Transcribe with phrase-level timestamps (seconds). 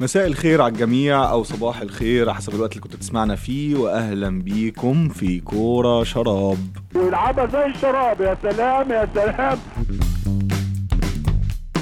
[0.00, 5.08] مساء الخير على الجميع أو صباح الخير حسب الوقت اللي كنت تسمعنا فيه واهلا بيكم
[5.08, 6.58] في كورة شراب.
[6.94, 9.58] ويلعبها زي الشراب يا سلام يا سلام.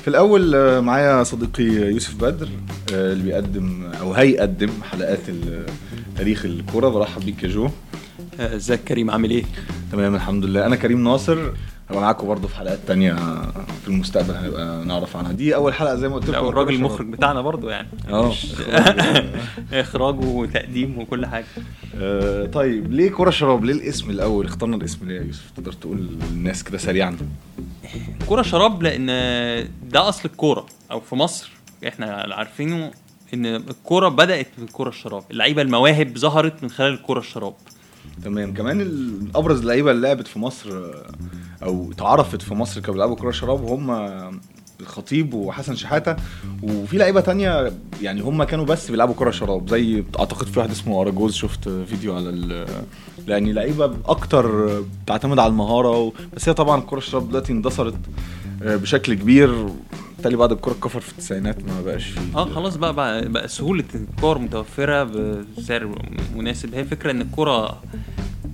[0.03, 2.49] في الأول آه، معايا صديقي يوسف بدر
[2.93, 5.21] آه، اللي بيقدم أو هيقدم حلقات
[6.17, 6.89] تاريخ الكورة.
[6.89, 7.69] برحب بيك يا جو.
[8.41, 9.45] آه، إزيك كريم؟ عامل إيه؟
[9.93, 10.67] تمام الحمد لله.
[10.67, 11.39] أنا كريم ناصر.
[11.91, 13.15] هبقى معاكم برضه في حلقات تانية
[13.83, 15.33] في المستقبل هنبقى نعرف عنها.
[15.33, 16.33] دي أول حلقة زي ما قلت لكم.
[16.33, 17.89] لا والراجل المخرج بتاعنا برضو يعني.
[18.11, 18.33] أه.
[19.73, 21.47] إخراج وتقديم وكل حاجة.
[21.97, 26.09] آه، طيب ليه كوره شراب؟ ليه الاسم الأول؟ اخترنا الاسم ليه يا يوسف؟ تقدر تقول
[26.31, 27.17] للناس كده سريعا.
[28.27, 29.07] كوره شراب لأن
[29.91, 31.51] ده أصل الكورة أو في مصر
[31.89, 32.91] إحنا عارفينه
[33.35, 35.23] إن الكورة بدأت بالكوره الشراب.
[35.31, 37.55] اللعيبة المواهب ظهرت من خلال الكوره الشراب.
[38.25, 38.81] تمام كمان
[39.35, 40.71] أبرز اللعيبه اللي لعبت في مصر
[41.63, 43.91] أو اتعرفت في مصر كانوا بيلعبوا كوره شراب هم
[44.81, 46.17] الخطيب وحسن شحاتة
[46.63, 51.01] وفي لعيبة تانية يعني هم كانوا بس بيلعبوا كوره شراب زي أعتقد في واحد اسمه
[51.01, 52.67] أراجوز شفت فيديو على
[53.29, 56.13] يعني لعيبة أكتر بتعتمد على المهارة.
[56.37, 57.95] بس هي طبعا الكوره الشراب دلوقتي اندثرت
[58.61, 59.69] بشكل كبير
[60.19, 63.85] بالتالي بعد الكوره الكفر في التسعينات ما بقاش في آه خلاص بقى بقى, بقى سهولة
[63.95, 65.05] الكور متوفرة
[65.59, 65.95] بسعر
[66.37, 66.75] مناسب.
[66.75, 67.83] هي فكرة إن الكورة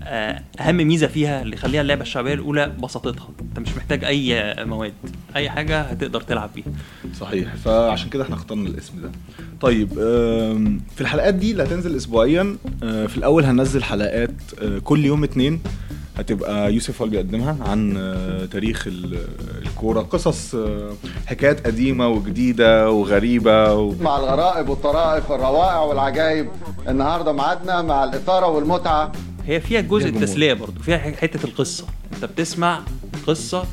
[0.03, 3.29] آه، أهم ميزة فيها اللي يخليها اللعبة الشعبية الأولى بساطتها.
[3.41, 4.93] أنت مش محتاج أي مواد
[5.37, 6.67] أي حاجة هتقدر تلعب بيها.
[7.21, 7.55] صحيح.
[7.55, 9.11] فعشان كده إحنا اخترنا الاسم ده.
[9.61, 9.89] طيب
[10.95, 15.61] في الحلقات دي اللي هتنزل اسبوعيا آه، في الأول هننزل حلقات آه، كل يوم اتنين.
[16.17, 19.27] هتبقى يوسف هو اللي بيقدمها عن آه، تاريخ ال-
[19.63, 20.01] الكورة.
[20.01, 20.91] قصص آه،
[21.27, 23.93] حكايات قديمة وجديدة وغريبة و...
[24.01, 26.49] مع الغرائب والطرائف والروائع والعجائب
[26.89, 29.13] النهارده ميعادنا مع الإثارة والمتعة.
[29.47, 30.09] هي فيها جزء.
[30.09, 31.85] التسليه برضو فيها حتة القصة.
[32.15, 32.81] انت بتسمع
[33.27, 33.65] قصة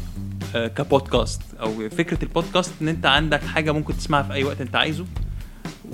[0.56, 4.76] آه، كبودكاست أو فكرة البودكاست إن أنت عندك حاجة ممكن تسمعها في أي وقت أنت
[4.76, 5.06] عايزه.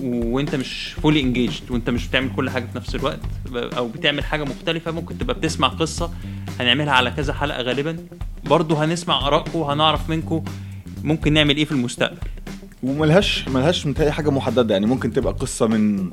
[0.03, 3.19] وانت مش فولي انجيجد وانت مش بتعمل كل حاجة في نفس الوقت
[3.55, 6.11] أو بتعمل حاجة مختلفة ممكن تبقى بتسمع قصة
[6.59, 7.97] هنعملها على كذا حلقة غالبا.
[8.45, 10.43] برضو هنسمع آرائكم وهنعرف منكم
[11.03, 12.17] ممكن نعمل إيه في المستقبل.
[12.83, 16.09] وملهاش ملهاش متهيألي حاجة محددة يعني ممكن تبقى قصة من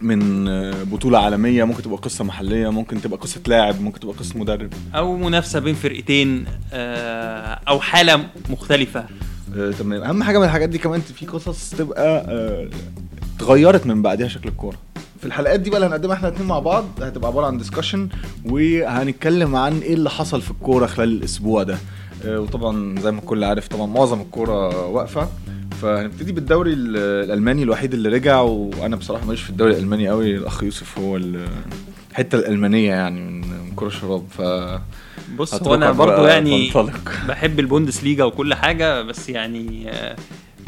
[0.00, 0.44] من
[0.84, 4.72] بطولة عالمية ممكن تبقى قصة محلية ممكن تبقى قصة لاعب ممكن تبقى قصة مدرب.
[4.94, 9.04] أو منافسة بين فرقتين آه، أو حالة مختلفة.
[9.56, 10.02] آه، تمام.
[10.02, 12.68] أهم حاجة من الحاجات دي كمان في قصص تبقى آه،
[13.36, 14.76] اتغيرت من بعدها شكل الكورة.
[15.20, 18.08] في الحلقات دي بقى اللي هنقدمها إحنا الاثنين مع بعض هتبقى عبارة عن ديسكشن
[18.44, 21.78] وهنتكلم عن إيه اللي حصل في الكورة خلال الأسبوع ده.
[22.24, 25.28] آه، وطبعا زي ما الكل عارف طبعا معظم الكورة واقفة.
[25.82, 30.36] فهنبتدي بالدوري ال- الألماني الوحيد اللي رجع وأنا بصراحة ماليش في الدوري الألماني قوي.
[30.36, 31.46] الأخ يوسف هو ال-
[32.10, 34.24] الحتة الألمانية يعني من كرة الشراب.
[34.30, 34.42] ف
[35.38, 36.70] بص هو أنا برضو بقى يعني.
[37.28, 40.16] بحب البوندس ليجا وكل حاجة بس يعني آه،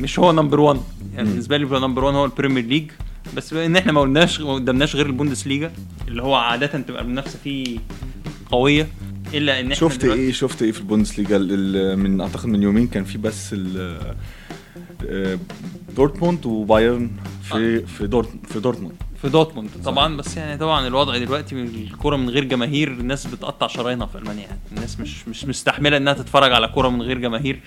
[0.01, 0.81] مش هو number 1
[1.15, 1.29] يعني.
[1.29, 2.91] بالنسبة لي number 1 هو البريمير ليج.
[3.37, 5.73] بس بما إن إحنا ما قلناش ما قدامناش غير البوندس ليجا
[6.09, 7.79] اللي هو عادة تبقى المنافسة فيه
[8.51, 8.89] قوية
[9.35, 12.87] إلا إن إحنا شفت إيه شفت إيه في البوندسليجا؟ ال- ال- من أعتقد من يومين
[12.87, 14.15] كان في بس ال-
[15.09, 15.39] آه،
[15.97, 17.11] دورتموند وبايرن
[17.43, 18.95] في في دورت في دورتموند.
[19.23, 20.17] في دورتموند طبعا.
[20.17, 24.43] بس يعني طبعا الوضع دلوقتي من الكورة من غير جماهير الناس بتقطع شرايينها في ألمانيا.
[24.43, 27.61] يعني الناس مش مش مستحملة إنها تتفرج على كورة من غير جماهير.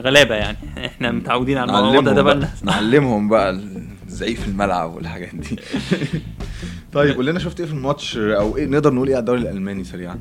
[0.00, 0.56] غلابة يعني.
[0.86, 3.60] إحنا متعودين على الموضوع ده بقى نعلمهم بقى
[4.06, 5.56] الزعيق في الملعب والحاجات دي.
[6.92, 9.84] طيب قول لنا شفت إيه في الماتش أو إيه نقدر نقول إيه على الدوري الألماني
[9.84, 10.18] سريعا؟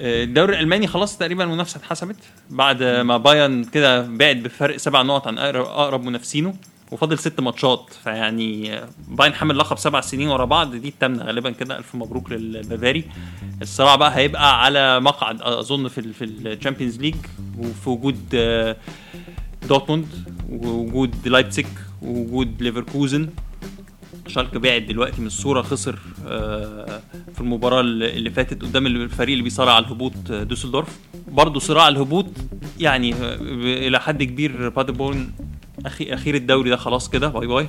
[0.00, 2.16] الدوري الألماني خلاص تقريبا المنافسة اتحسمت
[2.50, 6.54] بعد ما بايرن كده بعد بفرق سبع نقط عن أقرب منافسينه
[6.92, 11.78] وفاضل ست ماتشات فيعني بايرن حامل لقب سبع سنين ورا بعض دي التامنة غالبا كده
[11.78, 13.04] ألف مبروك للبافاري.
[13.62, 17.14] الصراع بقى هيبقى على مقعد أظن في في الشامبيونز ليج
[17.58, 18.76] وفي وجود آه،
[19.68, 20.06] دورتموند
[20.50, 21.66] ووجود لايبزيج
[22.02, 23.28] ووجود ليفركوزن.
[24.26, 27.00] شالكه بعد دلوقتي من الصورة خسر آه،
[27.34, 30.98] في المباراة اللي فاتت قدام الفريق اللي بيصارع على الهبوط آه، دوسلدورف.
[31.28, 32.26] برضه صراع الهبوط
[32.80, 33.14] يعني
[33.86, 35.30] إلى حد كبير بادبورن
[35.86, 37.28] أخير أخير الدوري ده خلاص كده.
[37.28, 37.66] bye bye.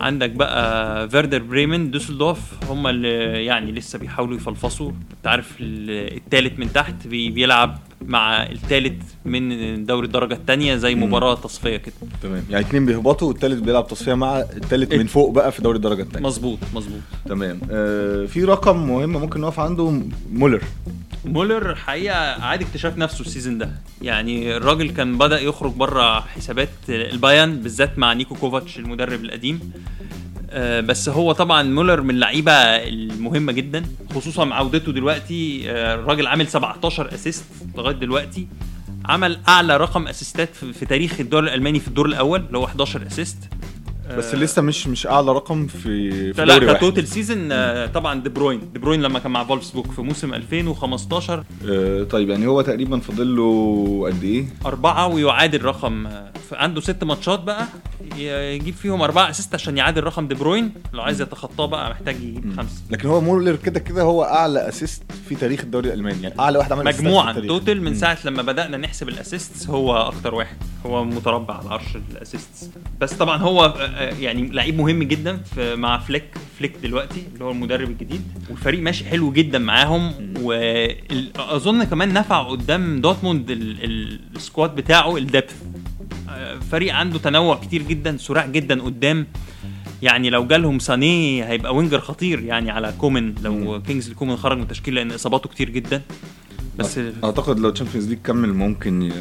[0.00, 2.40] عندك بقى فيردر بريمن دوسلدورف
[2.70, 4.90] هم اللي يعني لسه بيحاولوا يفلفصوا.
[4.90, 10.94] أنت عارف ال- التالت من تحت بي- بيلعب مع التالت من دوري الدرجة الثانية زي.
[10.94, 11.94] مباراة تصفية كده.
[12.22, 12.42] تمام.
[12.50, 16.26] يعني اتنين بيهبطوا والتالت بيلعب تصفية مع التالت من فوق بقى في دوري الدرجة الثانية
[16.26, 17.00] مظبوط مظبوط.
[17.28, 17.60] تمام.
[17.70, 20.62] آه في رقم مهم ممكن نقف عنده مولر.
[21.24, 23.70] مولر حقيقة عاد اكتشاف نفسه ال season ده.
[24.02, 29.72] يعني الراجل كان بدأ يخرج بره حسابات البايرن بالذات مع نيكو كوفاتش المدرب القديم.
[30.50, 33.84] آه، بس هو طبعا مولر من اللعيبة المهمة جدا
[34.14, 35.70] خصوصا مع عودته دلوقتي.
[35.70, 37.44] آه، الراجل عامل 17 assist
[37.76, 38.46] لغاية دلوقتي.
[39.04, 43.38] عمل أعلى رقم اسيستات في تاريخ الدوري الألماني في الدور الأول اللي هو 11 assist
[44.18, 48.20] بس لسه مش مش أعلى رقم في في لا دوري ك total season آه، طبعا
[48.20, 48.60] دي بروين.
[48.72, 53.36] دي بروين لما كان مع فولفسبورج في موسم 2015 آه، طيب يعني هو تقريبا فاضل
[53.36, 57.66] له قد إيه؟ أربعة ويعادل رقم آه، عنده ست ماتشات بقى.
[58.16, 60.72] يجيب فيهم أربعة assist عشان يعادل رقم دي بروين.
[60.92, 62.82] لو عايز يتخطاه بقى محتاج يجيب خمسة.
[62.90, 66.22] لكن هو مولر كده كده هو أعلى assist في تاريخ الدوري الألماني.
[66.22, 67.32] يعني أعلى واحد عمل مجموعا.
[67.32, 70.56] total من ساعة لما بدأنا نحسب ال assists هو أكتر واحد.
[70.86, 72.70] هو متربع على عرش ال assists.
[73.00, 76.24] بس طبعا هو آه، آه، يعني لعيب مهم جدا في مع فليك
[76.58, 78.22] فليك دلوقتي اللي هو المدرب الجديد.
[78.50, 80.12] والفريق ماشي حلو جدا معاهم.
[80.42, 83.00] واظن كمان نفع قدام
[83.84, 85.62] ال- ال squad بتاعه ال depth.
[86.70, 89.26] فريق عنده تنوع كتير جدا سرعة جدا قدام.
[90.02, 93.34] يعني لو جالهم سانيه هيبقى winger خطير يعني على كومن.
[93.42, 96.02] لو كينجسلي كومان خرج من التشكيل لأن إصاباته كتير جدا.
[96.78, 99.12] بس أعتقد لو Champions League كمل ممكن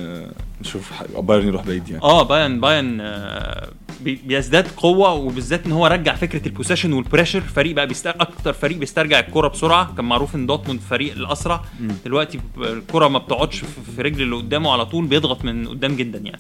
[0.62, 2.04] نشوف بايرن يروح بعيد يعني.
[2.04, 3.70] آه بايرن بايرن آه،
[4.02, 8.08] بي- بيزداد قوة وبالذات إن هو رجع فكرة ال possession وال pressure فريق بقى بيست...
[8.08, 9.96] أكتر فريق بيسترجع الكره بسرعة.
[9.96, 11.62] كان معروف إن دورتموند فريق الأسرع.
[12.06, 13.58] دلوقتي ب- الكره ما بتقعدش
[13.96, 16.40] في- رجل اللي قدامه على طول بيضغط من قدام جدا يعني.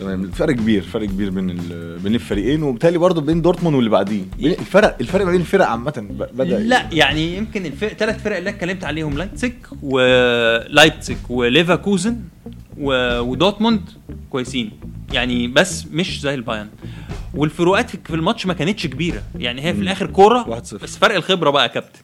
[0.00, 0.30] تمام.
[0.30, 4.22] فرق كبير فرق كبير بين ال- بين الفريقين وبالتالي برضه بين دورتموند واللي بعديه.
[4.40, 9.18] الفرق الفرق ما بين الفرق عامة بدأ لا يعني يمكن الثلاث فرق اللي اتكلمت عليهم
[9.18, 9.52] لايبزيج
[9.82, 12.16] ولايبزيج وليفركوزن.
[12.78, 13.90] و- ودورتموند
[14.30, 14.70] كويسين.
[15.12, 16.68] يعني بس مش زي البايرن.
[17.34, 19.22] والفروقات في الماتش ما كانتش كبيرة.
[19.38, 20.74] يعني هي في الآخر كورة 1-0.
[20.82, 22.00] بس فرق الخبرة بقى يا كابتن.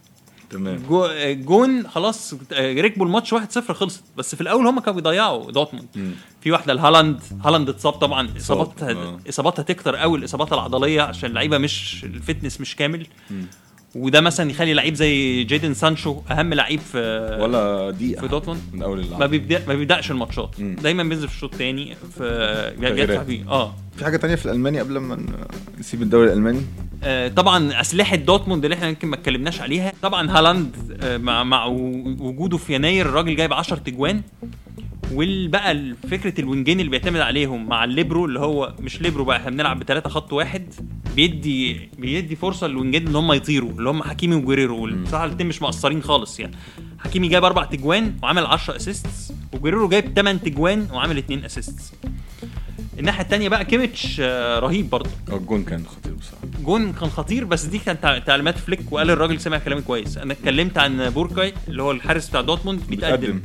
[0.50, 0.82] تمام.
[0.88, 4.02] جو جون خلاص ركبوا الماتش 1-0 خلصت.
[4.16, 5.86] بس في الأول هم كانوا بيضيعوا دورتموند.
[5.96, 6.10] مم.
[6.40, 7.20] في واحدة لهالاند.
[7.44, 8.28] هالاند اتصاب طبعا.
[8.36, 9.18] اصاباتها آه.
[9.28, 10.18] إصاباتها تكتر قوي.
[10.18, 13.06] الإصابات العضلية عشان اللعيبة مش ال fitness مش كامل.
[13.94, 16.98] وده مثلا يخلي لعيب زي جيدن سانشو أهم لعيب في
[17.40, 18.20] ولا دقيقة.
[18.20, 18.60] في دورتموند.
[18.72, 20.50] من أول اللعب ما بيبدا ما بيبدأش الماتشات.
[20.60, 22.72] دايما بينزل في الشوط الثاني في.
[22.80, 23.74] بيدفع فيه آه.
[23.96, 25.26] في حاجة تانية في الألماني قبل ما ن-
[25.78, 26.60] نسيب الدوري الألماني؟
[27.04, 29.92] آه، طبعا أسلحة دورتموند اللي إحنا يمكن ما اتكلمناش عليها.
[30.02, 34.22] طبعا هالاند آه، مع مع وجوده في يناير الراجل جايب 10 تجوان.
[35.12, 39.78] والبقى فكرة الوينجين اللي بيعتمد عليهم مع الليبرو اللي هو مش ليبرو بقى إحنا بنلعب
[39.80, 40.74] بثلاثه خط واحد
[41.16, 46.02] بيدي بيدي فرصة للوينجين إن هم يطيروا اللي هم حكيمي وجويريرو والبصراحه الاثنين مش مقصرين
[46.02, 46.56] خالص يعني.
[46.98, 51.92] حكيمي جايب أربع تجوان وعمل 10 assists وجويريرو جايب 8 تجوان وعمل 2 assists
[52.98, 55.10] الناحية الثانية بقى كيميتش آه، رهيب برضه.
[55.30, 56.44] هو الجون كان خطير بصراحة.
[56.64, 60.18] جون كان خطير بس دي كانت تع- تعليمات فليك وقال الراجل سمع كلامي كويس.
[60.18, 63.40] أنا اتكلمت عن بوركي اللي هو الحارس بتاع دورتموند بيتقدم.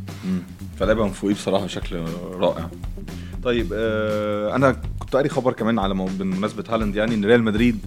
[0.74, 0.80] مم.
[0.80, 2.04] فلعبها من فوقيه بصراحة بشكل
[2.34, 2.70] رائع
[3.44, 7.80] طيب آه أنا كنت قاري خبر كمان على بمناسبة هالاند يعني إن ريال مدريد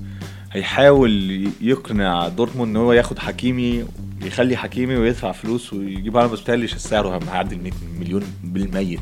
[0.52, 1.12] هيحاول
[1.60, 3.84] يقنع دورتموند إن هو ياخد حكيمي
[4.22, 9.00] يخلي حكيمي ويدفع فلوس ويجيب هالاند بس بتهيألي سعره هيعدي ال 100 مليون بالميت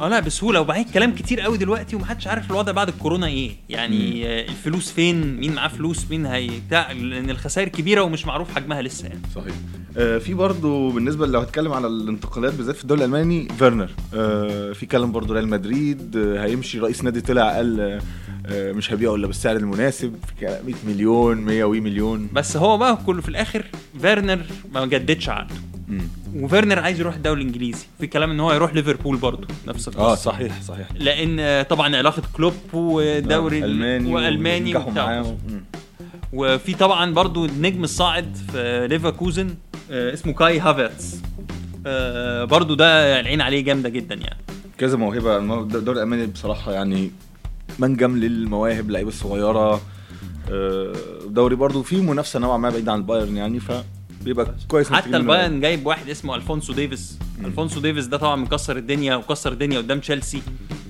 [0.00, 0.60] آه لا بسهولة.
[0.60, 3.50] وبعدين كلام كتير قوي دلوقتي ومحدش عارف الوضع بعد الكورونا إيه.
[3.68, 8.54] يعني آه، الفلوس فين؟ مين معاه فلوس؟ مين هي؟ بتاع لأن الخسائر كبيرة ومش معروف
[8.54, 9.20] حجمها لسه يعني.
[9.34, 9.54] صحيح.
[9.96, 13.90] آه في برضو بالنسبة لو هتكلم على الانتقالات بالذات في الدوري الألماني فيرنر.
[14.14, 18.00] آه في كلام برضو ريال مدريد آه هيمشي رئيس نادي طلع قال آه
[18.46, 20.14] آه مش هبيعه إلا بالسعر المناسب.
[20.26, 22.28] في كلام 100 مليون 100 وي مليون.
[22.32, 23.64] بس هو بقى كله في الآخر
[24.00, 24.40] فيرنر
[24.74, 25.54] ما جددش عقده.
[25.88, 26.00] مم.
[26.36, 27.86] وفيرنر عايز يروح الدوري الإنجليزي.
[28.00, 30.02] في كلام إن هو يروح ليفربول برضه نفس القصة.
[30.12, 30.88] آه صحيح صحيح.
[30.94, 35.24] لأن آه، طبعا علاقة كلوب والدوري ال- ألماني وألماني وبتاع.
[36.32, 39.54] وفي طبعا برضو النجم الصاعد في ليفركوزن
[39.90, 41.22] آه، اسمه كاي هافرتز
[41.86, 44.36] آه، برضو ده العين عليه جامدة جدا يعني.
[44.78, 45.36] كذا موهبة.
[45.38, 47.10] الدوري الالماني بصراحة يعني
[47.78, 49.80] منجم للمواهب اللعيبه الصغيره
[50.52, 50.92] آه،
[51.26, 53.60] دوري برضو فيه منافسة نوعا ما بعيد عن البايرن يعني
[54.24, 57.18] فبيبقى كويس حتى البايرن جايب واحد اسمه ألفونسو ديفيس.
[57.44, 60.42] ألفونسو ديفيس ده طبعا مكسر الدنيا وكسر الدنيا قدام تشيلسي.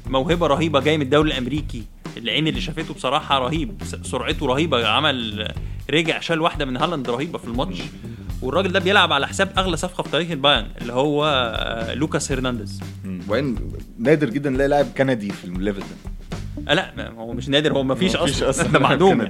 [0.07, 1.83] موهبة رهيبة جاي من الدوري الأمريكي.
[2.17, 3.83] العين اللي شافته بصراحة رهيب.
[4.03, 4.88] سرعته رهيبة.
[4.88, 5.49] عمل
[5.91, 7.79] رجع شال واحدة من هالاند رهيبة في الماتش.
[8.43, 12.81] والراجل ده بيلعب على حساب أغلى صفقة في تاريخ البايرن اللي هو آه، لوكاس هرنانديز.
[13.29, 13.57] وبعدين
[13.99, 15.87] نادر جدا نلاقي لاعب كندي في ال level ده.
[16.69, 17.73] آه لا هو مش نادر.
[17.73, 18.69] هو ما فيش مفيش أصلا.
[18.73, 19.29] ده معدوم.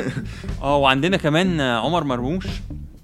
[0.62, 2.46] آه وعندنا كمان عمر مرموش.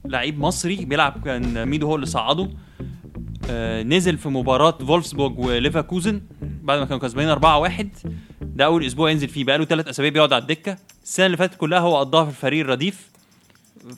[0.04, 2.50] لعيب مصري بيلعب كان ميدو هو اللي صعده
[3.50, 7.86] آه، نزل في مباراة فولفسبورج وليفركوزن بعد ما كانوا كسبانين 4-1
[8.42, 9.44] ده أول أسبوع ينزل فيه.
[9.44, 10.76] بقاله ثلاث أسابيع بيقعد على الدكة.
[11.04, 13.08] السنة اللي فاتت كلها هو قضاها في الفريق الرديف.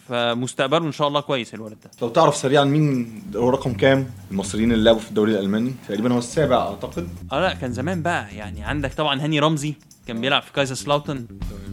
[0.08, 1.90] فمستقبله إن شاء الله كويس الولد ده.
[2.02, 6.18] لو تعرف سريعا مين هو رقم كام المصريين اللي لعبوا في الدوري الألماني؟ تقريبا هو
[6.18, 7.08] السابع أعتقد.
[7.32, 8.36] آه لا كان زمان بقى.
[8.36, 9.74] يعني عندك طبعا هاني رمزي.
[10.06, 11.26] كان بيلعب في كايزرسلاوترن.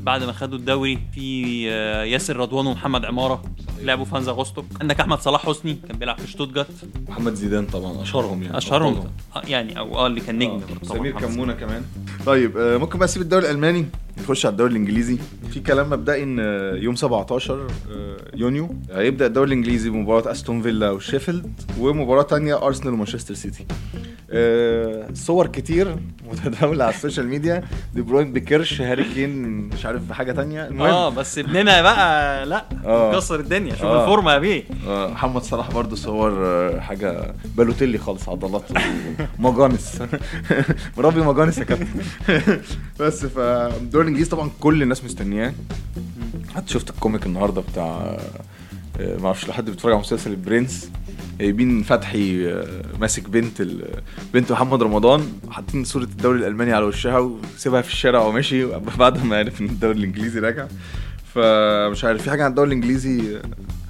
[0.03, 3.43] بعد ما خدوا الدوري في آه، ياسر رضوان ومحمد عمارة
[3.81, 6.69] لعبوا في هانزا روستوك عندك أحمد صلاح حسني كان بيلعب في شتوتجارت
[7.09, 8.57] محمد زيدان طبعا أشهرهم يعني.
[8.57, 9.07] أشهرهم.
[9.35, 11.83] آه، يعني أو آه اللي كان نجم طبعاً سمير كمونة كمان.
[12.25, 13.85] طيب آه، ممكن بقى أسيب الدوري الألماني؟
[14.17, 15.17] نخش على الدوري الإنجليزي.
[15.51, 16.39] في كلام مبدئي إن
[16.83, 23.33] يوم 17 آه، يونيو هيبدأ الدوري الإنجليزي بمباراة أستون فيلا وشيفيلد ومباراة تانية أرسنال ومانشستر
[23.33, 23.65] سيتي.
[23.69, 24.12] آه،
[25.13, 25.95] صور كتير
[26.31, 27.63] متداولة على ال social media.
[27.95, 30.67] دي بروين بكرش هاري كين مش عارف بحاجه تانية.
[30.67, 33.15] المهم آه بس ابننا بقى لا آه.
[33.15, 33.73] كسر الدنيا.
[33.75, 34.01] شوف آه.
[34.01, 34.63] الفورمة يا بيه.
[34.87, 38.63] آه، محمد صلاح برضو صور آه، حاجة بالوتيلي خالص عضلات
[39.39, 40.01] ومجانس
[40.97, 42.01] مربي مجانس يا كابتن.
[42.99, 45.53] بس فالدوري الإنجليزي طبعا كل الناس مستنياه.
[46.55, 48.17] حتى شفت ال comic النهارده بتاع
[48.99, 50.89] آه، ما أعرفش لو حد بيتفرج على مسلسل البرنس
[51.39, 53.61] جايبين فتحي آه، ماسك بنت.
[54.33, 58.65] بنت محمد رمضان حاطين صورة الدوري الألماني على وشها وسيبها في الشارع وماشي
[58.99, 60.67] بعد ما عرف إن الدوري الإنجليزي راجع
[61.33, 63.41] فمش عارف في حاجة عن الدوري الإنجليزي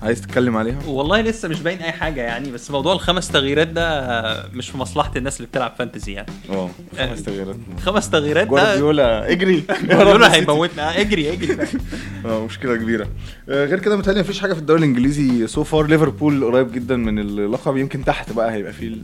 [0.04, 4.50] عايز تتكلم عليها؟ والله لسه مش باين أي حاجة يعني بس موضوع الخمس تغييرات ده
[4.54, 6.28] مش في مصلحة الناس اللي بتلعب فانتزي يعني.
[6.50, 7.56] آه خمس تغييرات.
[7.86, 9.64] خمس تغييرات ده جوارديولا اجري.
[9.90, 11.00] جوارديولا هيموتنا.
[11.02, 11.58] اجري اجري.
[12.26, 13.08] آه مشكلة كبيرة.
[13.50, 17.20] آه، غير كده متهيألي مفيش حاجة في الدوري الإنجليزي so far ليفربول قريب جدا من
[17.20, 17.78] اللقب.
[17.78, 18.96] يمكن تحت بقى هيبقى فيه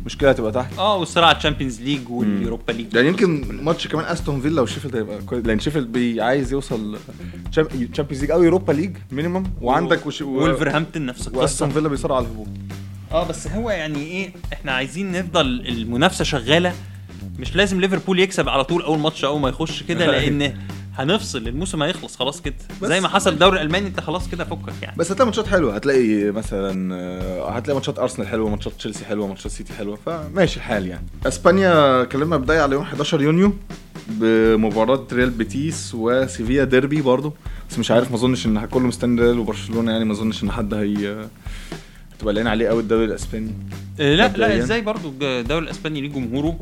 [0.00, 0.78] المشكلة هتبقى تحت.
[0.78, 4.96] آه والصراع على ال Champions League واليوروبا ليج يعني يمكن ماتش كمان أستون فيلا وشيفيلد
[4.96, 6.98] هيبقى كويس لأن شيفيلد بي عايز يوصل
[7.92, 10.22] Champions League أو Europa League minimum وعندك وش...
[10.42, 11.40] وولفرهامبتون نفس القصة.
[11.40, 12.46] وأستون فيلا بيصارع على الهبوط
[13.12, 16.72] آه بس هو يعني إيه إحنا عايزين نفضل المنافسة شغالة.
[17.38, 20.54] مش لازم ليفربول يكسب على طول أول ماتش أول ما يخش كده لأن
[20.96, 22.54] هنفصل الموسم هيخلص خلاص كده.
[22.82, 24.96] زي ما حصل الدوري الالماني انت خلاص كده فكك يعني.
[24.96, 25.74] بس هتلاقي ماتشات حلوة.
[25.74, 29.98] هتلاقي مثلا آه، هتلاقي ماتشات أرسنال حلوة ماتشات تشيلسي حلوة ماتشات سيتي حلوة.
[30.06, 31.06] فماشي الحال يعني.
[31.26, 33.52] إسبانيا كلمنا بدايه على يوم 11 يونيو
[34.08, 37.34] بمباراة ريال بيتيس وسيفيا ديربي برضو.
[37.74, 40.74] بس مش عارف ما اظنش إن كله مستني ريال وبرشلونة يعني ما اظنش إن حد
[40.74, 41.26] هي
[42.18, 43.50] تبقى لاقيين عليه قوي الدوري الإسباني.
[44.00, 44.28] آه، لا.
[44.36, 46.60] لا إزاي برضو الدوري الإسباني ليه جمهوره؟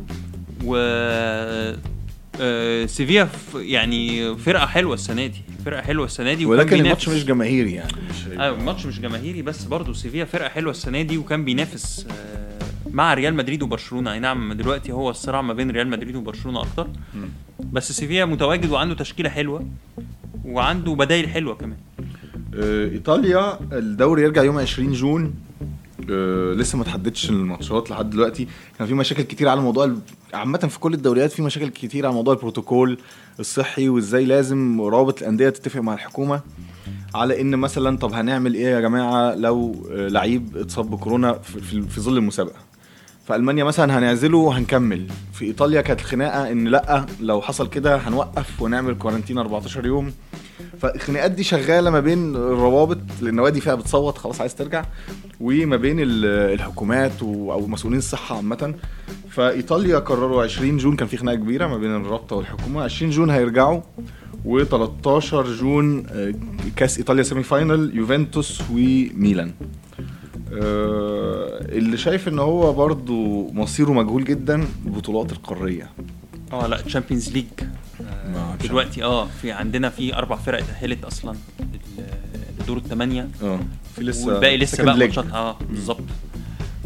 [0.65, 0.77] و
[2.41, 6.77] آه، سيفيا يعني فرقة حلوة السنة دي فرقة حلوة السنة دي ولكن.
[6.77, 11.03] الماتش مش جماهيري يعني مش أيوه الماتش مش جماهيري بس برضه سيفيا فرقة حلوة السنة
[11.03, 14.13] دي وكان بينافس آه، مع ريال مدريد وبرشلونة.
[14.13, 16.89] أي نعم دلوقتي هو الصراع ما بين ريال مدريد وبرشلونة أكتر.
[17.73, 19.67] بس سيفيا متواجد وعنده تشكيلة حلوة.
[20.45, 21.77] وعنده بدايل حلوة كمان.
[22.55, 25.35] آه، إيطاليا الدوري يرجع يوم 20 جون.
[26.11, 28.49] آه، لسه ما تحددش الماتشات لحد دلوقتي.
[28.79, 29.93] كان في مشاكل كتير على موضوع
[30.35, 32.99] عامة في كل الدوريات في مشاكل كتير على موضوع البروتوكول
[33.41, 36.41] الصحي وإزاي لازم رابط الأندية تتفق مع الحكومة.
[37.15, 41.33] على إن مثلا طب هنعمل إيه يا جماعة لو آه، لعيب اتصاب بكورونا
[41.89, 42.72] في ظل المسابقة؟
[43.27, 45.07] في ألمانيا مثلا هنعزله وهنكمل.
[45.33, 50.13] في إيطاليا كانت الخناقة إن لأ لو حصل كده هنوقف ونعمل كورنتين 14 يوم.
[50.81, 54.85] فالخناقات دي شغالة ما بين الروابط لأن فيها بتصوت خلاص عايز ترجع
[55.41, 56.25] وما بين ال-
[56.55, 58.75] الحكومات أو مسؤولين الصحة عامة.
[59.31, 62.83] فإيطاليا قرروا 20 June كان في خناقة كبيرة ما بين الرابطة والحكومة.
[62.83, 63.81] 20 June هيرجعوا
[64.47, 66.35] و13 June آه،
[66.77, 69.53] كأس إيطاليا semi final يوفنتوس وميلان.
[70.53, 75.91] اللي شايف إن هو برضو مصيره مجهول جدا البطولات القارية.
[76.53, 77.47] آه لا Champions League
[78.35, 81.37] آه، دلوقتي آه في عندنا في أربع فرق اتاهلت أصلا
[82.61, 83.61] لدور الثمانيه آه
[83.97, 84.97] في لسه والباقي لسه بقى.
[84.99, 85.25] ماتشات.
[85.33, 86.05] آه بالظبط.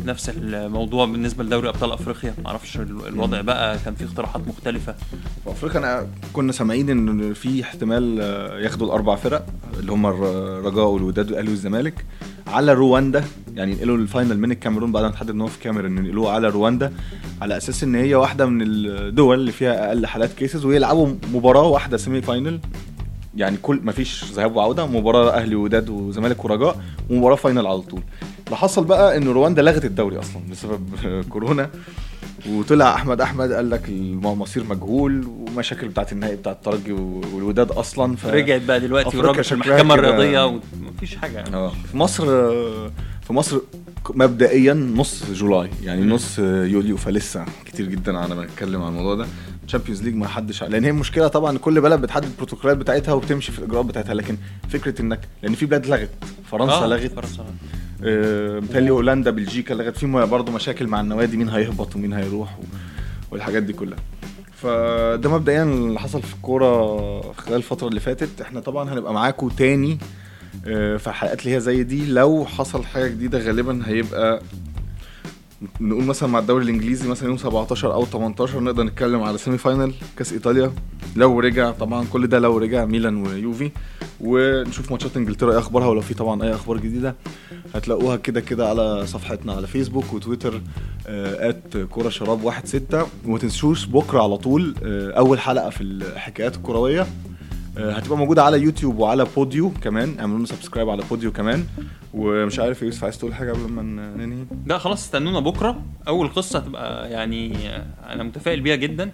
[0.04, 2.34] نفس الموضوع بالنسبة لدوري أبطال أفريقيا.
[2.44, 4.92] معرفش ال- الوضع بقى كان فيه اقتراحات مختلفة.
[5.44, 9.46] في أفريقيا أنا كنا سامعين إن في احتمال آه، ياخدوا الأربع فرق
[9.80, 12.04] اللي هم الرجاء والوداد والاهلي والزمالك
[12.46, 13.24] على رواندا.
[13.54, 16.48] يعني ينقلوا ال final من الكاميرون بعد ما تحدد ان هو في كاميرون ينقلوه على
[16.48, 16.92] رواندا
[17.42, 21.96] على أساس إن هي واحدة من الدول اللي فيها أقل حالات cases ويلعبوا مباراة واحدة
[21.96, 22.60] semi final
[23.36, 28.02] يعني كل ما فيش ذهاب وعودة مباراة أهلي ووداد وزمالك ورجاء ومباراة final على طول.
[28.46, 30.88] اللي حصل بقى إن رواندا لغت الدوري أصلا بسبب
[31.30, 31.70] كورونا.
[32.50, 38.16] وطلع أحمد أحمد قال لك المصير مجهول ومشاكل بتاعت النهائي بتاعت الترجي والوداد أصلا.
[38.16, 38.26] ف...
[38.26, 41.44] رجعت بقى دلوقتي أفريقيا والراجل في شكلها المحكمة الرياضية ومفيش حاجة.
[41.54, 41.72] آه.
[41.90, 42.24] في مصر
[43.22, 43.60] في مصر
[44.14, 49.26] مبدئيا نص July يعني نص يوليو فلسه كتير جدا على ما نتكلم عن الموضوع ده.
[49.68, 53.58] Champions League ما حدش لأن هي المشكلة طبعا كل بلد بتحدد البروتوكولات بتاعتها وبتمشي في
[53.58, 54.36] الإجراءات بتاعتها لكن
[54.68, 56.10] فكرة انك لأن في بلاد لغت
[56.50, 57.12] فرنسا آه، لغت.
[57.12, 57.46] فرنسا آه،
[58.00, 62.58] متهيألي هولندا بلجيكا لغت في برضه مشاكل مع النوادي مين هيهبط ومين هيروح.
[63.30, 63.98] والحاجات دي كلها
[64.52, 69.98] فده مبدئيا اللي حصل في الكورة خلال الفترة اللي فاتت إحنا طبعا هنبقى معاكم تاني
[70.66, 74.42] آه، في الحلقات اللي هي زي دي لو حصل حاجة جديدة غالبا هيبقى
[75.80, 79.92] نقول مثلا مع الدوري الإنجليزي مثلا يوم 17 أو 18 نقدر نتكلم على semi final
[80.18, 80.73] كأس إيطاليا.
[81.16, 83.70] لو رجع طبعا كل ده لو رجع ميلان ويوفي.
[84.20, 87.14] ونشوف ماتشات إنجلترا إيه أخبارها ولو في طبعا أي أخبار جديدة
[87.75, 90.61] هتلاقوها كده كده على صفحتنا على فيسبوك وتويتر
[91.06, 93.06] at كوره شراب واحد ستة.
[93.26, 97.00] وما تنسوش بكرة على طول آه، أول حلقة في الحكايات الكروية.
[97.00, 97.06] آه،
[97.78, 100.16] هتبقى موجودة على يوتيوب وعلى بوديو كمان.
[100.21, 101.64] اعملوا لنا subscribe على بوديو كمان.
[102.14, 103.83] ومش عارف يوسف عايز تقول حاجة قبل ما
[104.16, 105.83] ننهي؟ لا خلاص استنونا بكرة.
[106.09, 107.68] أول قصة هتبقى يعني
[108.09, 109.11] أنا متفائل بيها جدا.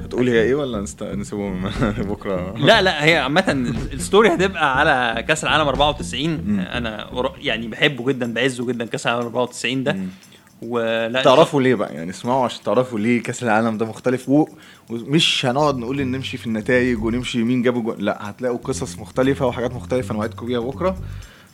[0.00, 1.02] هتقول هي إيه ولا نست...
[1.02, 1.50] نسيبه
[2.12, 3.44] بكرة؟ لا لا هي عامة
[3.92, 7.06] ال story هتبقى على كأس العالم 94 أنا
[7.40, 9.96] يعني بحبه جدا بعزه جدا كأس العالم 94 ده.
[10.62, 14.28] ولا تعرفوا ليه بقى؟ يعني اسمعوا عشان تعرفوا ليه كأس العالم ده مختلف.
[14.28, 14.48] و...
[14.90, 17.94] ومش هنقعد نقول إن نمشي في النتائج ونمشي مين جاب جو...
[17.98, 20.14] لا هتلاقوا قصص مختلفة وحاجات مختلفة.
[20.14, 20.96] نوعدكم بيها بكرة.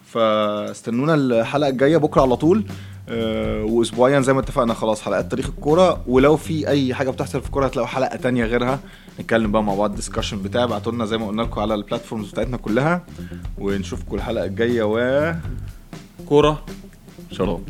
[0.07, 2.65] فاستنونا الحلقة الجاية بكرة على طول.
[3.09, 6.03] آه واسبوعيا زي ما اتفقنا خلاص حلقات تاريخ الكورة.
[6.07, 8.81] ولو في أي حاجة بتحصل في الكورة هتلاقوا حلقة تانية غيرها.
[9.21, 10.65] نتكلم بقى مع بعض discussion بتاع.
[10.65, 13.03] ابعتوا لنا زي ما قلنا لكم على ال platforms بتاعتنا كلها.
[13.59, 15.35] ونشوفكم الحلقة الجاية و
[17.31, 17.61] 收了。